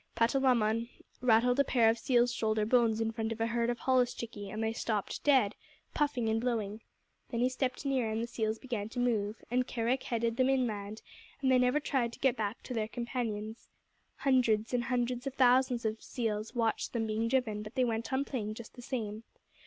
Patalamon 0.15 0.89
rattled 1.21 1.59
a 1.59 1.63
pair 1.63 1.87
of 1.87 1.99
seal's 1.99 2.33
shoulder 2.33 2.65
bones 2.65 2.99
in 2.99 3.11
front 3.11 3.31
of 3.31 3.39
a 3.39 3.45
herd 3.45 3.69
of 3.69 3.81
holluschickie 3.81 4.49
and 4.49 4.63
they 4.63 4.73
stopped 4.73 5.23
dead, 5.23 5.53
puffing 5.93 6.27
and 6.27 6.41
blowing. 6.41 6.81
Then 7.29 7.39
he 7.41 7.49
stepped 7.49 7.85
near 7.85 8.09
and 8.09 8.19
the 8.19 8.25
seals 8.25 8.57
began 8.57 8.89
to 8.89 8.99
move, 8.99 9.43
and 9.51 9.67
Kerick 9.67 10.01
headed 10.01 10.37
them 10.37 10.49
inland, 10.49 11.03
and 11.39 11.51
they 11.51 11.59
never 11.59 11.79
tried 11.79 12.13
to 12.13 12.19
get 12.19 12.35
back 12.35 12.63
to 12.63 12.73
their 12.73 12.87
companions. 12.87 13.67
Hundreds 14.17 14.73
and 14.73 14.85
hundreds 14.85 15.27
of 15.27 15.35
thousands 15.35 15.85
of 15.85 16.01
seals 16.01 16.55
watched 16.55 16.93
them 16.93 17.05
being 17.05 17.27
driven, 17.27 17.61
but 17.61 17.75
they 17.75 17.85
went 17.85 18.11
on 18.11 18.25
playing 18.25 18.55
just 18.55 18.73
the 18.73 18.81
same. 18.81 19.23